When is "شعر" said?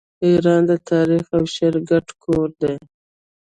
1.55-1.75